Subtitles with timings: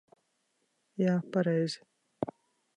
[1.03, 1.87] Jā, pareizi.